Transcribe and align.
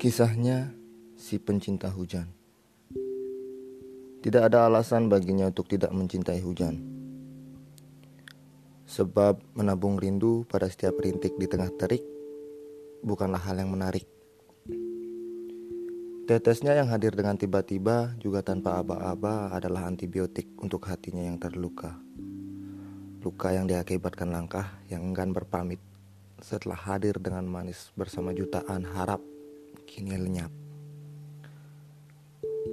Kisahnya 0.00 0.72
si 1.12 1.36
pencinta 1.36 1.92
hujan. 1.92 2.24
Tidak 4.24 4.40
ada 4.40 4.64
alasan 4.64 5.12
baginya 5.12 5.52
untuk 5.52 5.68
tidak 5.68 5.92
mencintai 5.92 6.40
hujan. 6.40 6.80
Sebab 8.88 9.44
menabung 9.52 10.00
rindu 10.00 10.48
pada 10.48 10.72
setiap 10.72 11.04
rintik 11.04 11.36
di 11.36 11.44
tengah 11.44 11.68
terik 11.76 12.00
bukanlah 13.04 13.44
hal 13.44 13.60
yang 13.60 13.76
menarik. 13.76 14.08
Tetesnya 16.24 16.80
yang 16.80 16.88
hadir 16.88 17.12
dengan 17.12 17.36
tiba-tiba 17.36 18.16
juga 18.24 18.40
tanpa 18.40 18.80
aba-aba 18.80 19.52
adalah 19.52 19.84
antibiotik 19.84 20.48
untuk 20.64 20.80
hatinya 20.88 21.28
yang 21.28 21.36
terluka. 21.36 22.00
Luka 23.20 23.52
yang 23.52 23.68
diakibatkan 23.68 24.32
langkah 24.32 24.80
yang 24.88 25.12
enggan 25.12 25.36
berpamit 25.36 25.76
setelah 26.40 26.88
hadir 26.88 27.20
dengan 27.20 27.44
manis 27.44 27.92
bersama 27.92 28.32
jutaan 28.32 28.88
harap 28.88 29.20
kini 29.90 30.14
lenyap. 30.14 30.54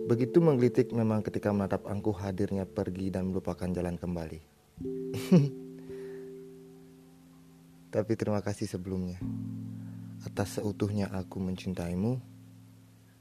Begitu 0.05 0.37
menggelitik 0.37 0.93
memang 0.93 1.25
ketika 1.25 1.49
menatap 1.49 1.89
angkuh 1.89 2.13
hadirnya 2.13 2.69
pergi 2.69 3.09
dan 3.09 3.33
melupakan 3.33 3.65
jalan 3.65 3.97
kembali. 3.97 4.39
Tapi 7.97 8.13
terima 8.13 8.45
kasih 8.45 8.69
sebelumnya 8.69 9.17
atas 10.21 10.61
seutuhnya 10.61 11.09
aku 11.09 11.41
mencintaimu 11.41 12.21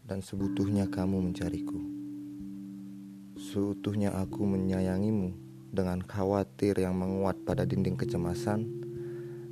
dan 0.05 0.21
sebutuhnya 0.21 0.93
kamu 0.93 1.33
mencariku. 1.33 1.81
Seutuhnya 3.41 4.13
aku 4.13 4.45
menyayangimu 4.45 5.33
dengan 5.73 6.05
khawatir 6.05 6.77
yang 6.77 7.01
menguat 7.01 7.41
pada 7.49 7.65
dinding 7.65 7.97
kecemasan 7.97 8.69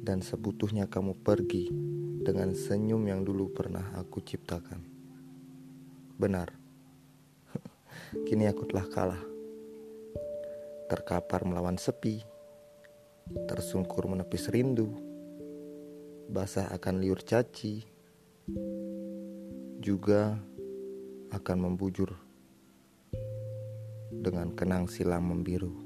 dan 0.04 0.20
sebutuhnya 0.20 0.84
kamu 0.92 1.16
pergi 1.24 1.94
dengan 2.24 2.56
senyum 2.56 3.04
yang 3.04 3.20
dulu 3.20 3.52
pernah 3.52 3.92
aku 4.00 4.24
ciptakan. 4.24 4.80
Benar, 6.16 6.48
kini 8.26 8.48
aku 8.48 8.64
telah 8.64 8.88
kalah. 8.88 9.24
Terkapar 10.88 11.44
melawan 11.44 11.76
sepi, 11.76 12.24
tersungkur 13.44 14.08
menepis 14.08 14.48
rindu, 14.48 14.88
basah 16.32 16.72
akan 16.72 17.04
liur 17.04 17.20
caci, 17.20 17.84
juga 19.84 20.40
akan 21.28 21.56
membujur 21.60 22.08
dengan 24.08 24.48
kenang 24.56 24.88
silam 24.88 25.28
membiru. 25.28 25.83